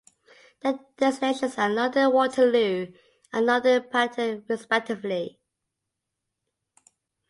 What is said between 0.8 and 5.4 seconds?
destinations are London Waterloo and London Paddington respectively.